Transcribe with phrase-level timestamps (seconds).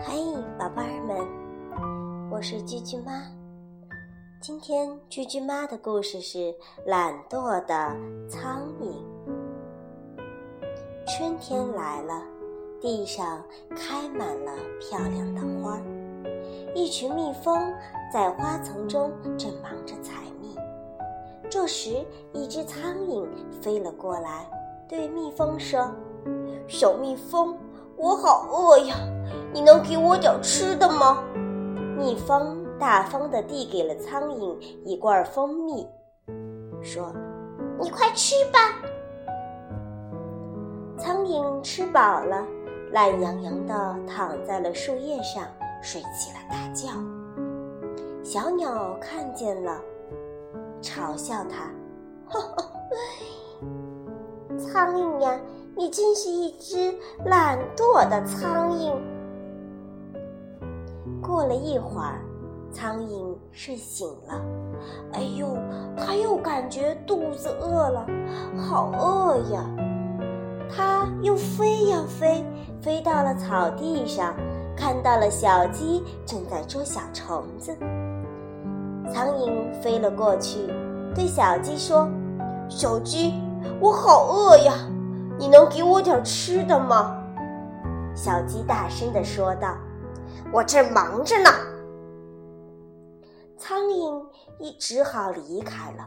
[0.00, 0.14] 嗨，
[0.56, 3.24] 宝贝儿们，我是居居妈。
[4.40, 6.54] 今天居居妈的故事是
[6.86, 7.96] 懒惰的
[8.28, 8.92] 苍蝇。
[11.04, 12.22] 春天来了，
[12.80, 15.82] 地上开满了漂亮的花儿，
[16.76, 17.58] 一群蜜蜂
[18.12, 20.56] 在花丛中正忙着采蜜。
[21.50, 23.26] 这时，一只苍蝇
[23.60, 24.48] 飞了过来，
[24.88, 25.90] 对蜜蜂说
[26.68, 27.58] ：“小蜜蜂，
[27.96, 28.94] 我好饿呀，
[29.52, 31.22] 你能给我点吃的吗？”
[31.98, 35.86] 蜜蜂大方地递给了苍蝇一罐蜂蜜，
[36.80, 37.12] 说
[37.80, 38.58] ：“你快吃吧。”
[40.96, 42.46] 苍蝇吃饱了，
[42.92, 45.44] 懒洋洋地躺在了树叶上，
[45.82, 46.88] 睡起了大觉。
[48.22, 49.80] 小鸟看见了，
[50.80, 51.70] 嘲笑它
[52.30, 52.64] ：“呵呵，
[54.56, 55.40] 苍蝇呀，
[55.74, 58.94] 你真是一只懒惰的苍蝇。”
[61.28, 62.24] 过了一会儿，
[62.72, 64.40] 苍蝇睡醒了。
[65.12, 65.58] 哎呦，
[65.94, 68.06] 它又感觉肚子饿了，
[68.56, 69.62] 好饿呀！
[70.74, 72.42] 它又飞呀飞，
[72.80, 74.34] 飞到了草地上，
[74.74, 77.76] 看到了小鸡正在捉小虫子。
[79.12, 80.60] 苍蝇飞了过去，
[81.14, 82.08] 对小鸡说
[82.70, 83.34] ：“小鸡，
[83.82, 84.72] 我好饿呀，
[85.38, 87.22] 你能给我点吃的吗？”
[88.16, 89.76] 小鸡大声地说道。
[90.52, 91.50] 我正忙着呢。
[93.56, 94.24] 苍蝇
[94.58, 96.06] 一只好离开了，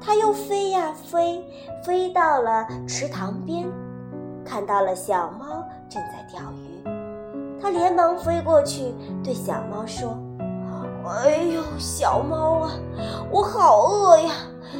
[0.00, 1.44] 它又飞呀飞，
[1.84, 3.70] 飞到了池塘边，
[4.44, 6.82] 看到了小猫正在钓鱼，
[7.60, 10.18] 它连忙飞过去，对小猫说
[11.06, 12.72] ：“哎呦，小猫啊，
[13.30, 14.32] 我好饿呀，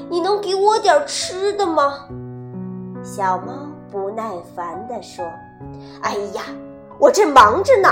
[0.08, 2.08] 你能给我点吃的吗？”
[3.04, 3.52] 小猫
[3.91, 5.25] 不耐烦地说
[6.02, 6.42] ：“哎呀，
[6.98, 7.88] 我正忙着呢。”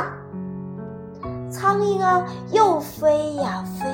[1.50, 3.86] 苍蝇啊，又飞呀飞，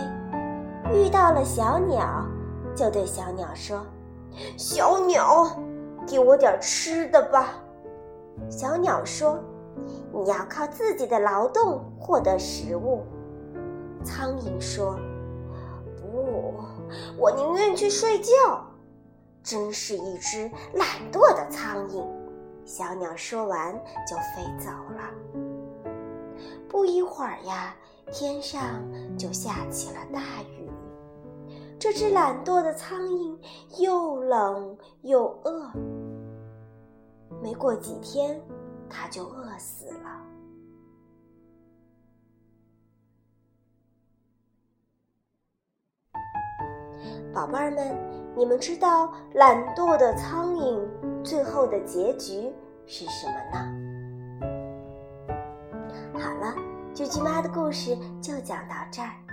[0.92, 2.26] 遇到了小鸟，
[2.74, 3.80] 就对小鸟说
[4.58, 5.56] ：“小鸟，
[6.06, 7.54] 给我点吃的吧。”
[8.50, 9.38] 小鸟说
[10.12, 13.04] ：“你要靠自己的劳动获得食物。”
[14.02, 14.98] 苍蝇说
[15.96, 16.54] ：“不，
[17.16, 18.32] 我宁愿去睡觉。”
[19.44, 22.02] 真是一只懒惰的苍蝇。
[22.64, 23.74] 小鸟说完
[24.08, 25.43] 就飞走了。
[26.74, 27.72] 不一会儿呀，
[28.10, 28.82] 天上
[29.16, 30.68] 就下起了大雨。
[31.78, 33.38] 这只懒惰的苍蝇
[33.80, 35.70] 又冷又饿，
[37.40, 38.42] 没过几天，
[38.90, 40.20] 它就饿死了。
[47.32, 47.96] 宝贝儿们，
[48.36, 50.84] 你们知道懒惰的苍蝇
[51.22, 52.52] 最后的结局
[52.84, 53.93] 是什么呢？
[57.06, 59.23] 橘，妈的故事就讲到这儿。